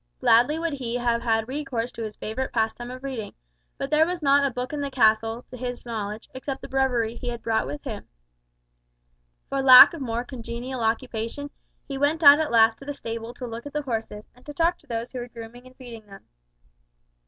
Gladly 0.19 0.57
would 0.57 0.73
he 0.73 0.95
have 0.95 1.21
had 1.21 1.47
recourse 1.47 1.91
to 1.91 2.01
his 2.01 2.15
favourite 2.15 2.51
pastime 2.51 2.89
of 2.89 3.03
reading, 3.03 3.35
but 3.77 3.91
there 3.91 4.03
was 4.07 4.23
not 4.23 4.43
a 4.43 4.49
book 4.49 4.73
in 4.73 4.81
the 4.81 4.89
castle, 4.89 5.45
to 5.51 5.57
his 5.57 5.85
knowledge, 5.85 6.27
except 6.33 6.63
the 6.63 6.67
breviary 6.67 7.15
he 7.17 7.27
had 7.29 7.43
brought 7.43 7.67
with 7.67 7.83
him. 7.83 8.07
For 9.47 9.61
lack 9.61 9.93
of 9.93 10.01
more 10.01 10.23
congenial 10.23 10.81
occupation, 10.81 11.51
he 11.87 11.99
went 11.99 12.23
out 12.23 12.39
at 12.39 12.49
last 12.49 12.79
to 12.79 12.85
the 12.85 12.93
stable 12.95 13.31
to 13.35 13.45
look 13.45 13.67
at 13.67 13.73
the 13.73 13.83
horses, 13.83 14.25
and 14.33 14.43
to 14.47 14.55
talk 14.55 14.79
to 14.79 14.87
those 14.87 15.11
who 15.11 15.19
were 15.19 15.27
grooming 15.27 15.67
and 15.67 15.75
feeding 15.75 16.07
them. 16.07 16.25